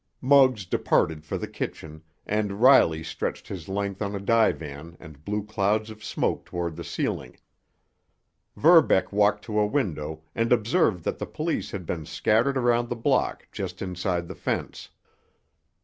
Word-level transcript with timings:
Muggs 0.19 0.65
departed 0.65 1.23
for 1.25 1.37
the 1.37 1.45
kitchen, 1.47 2.01
and 2.25 2.59
Riley 2.59 3.03
stretched 3.03 3.47
his 3.47 3.69
length 3.69 4.01
on 4.01 4.15
a 4.15 4.19
divan 4.19 4.97
and 4.99 5.23
blew 5.23 5.43
clouds 5.45 5.91
of 5.91 6.03
smoke 6.03 6.43
toward 6.43 6.75
the 6.75 6.83
ceiling. 6.83 7.37
Verbeck 8.55 9.13
walked 9.13 9.43
to 9.45 9.59
a 9.59 9.67
window 9.67 10.23
and 10.33 10.51
observed 10.51 11.03
that 11.03 11.19
the 11.19 11.27
police 11.27 11.69
had 11.69 11.85
been 11.85 12.07
scattered 12.07 12.57
around 12.57 12.89
the 12.89 12.95
block 12.95 13.47
just 13.51 13.79
inside 13.79 14.27
the 14.27 14.33
fence. 14.33 14.89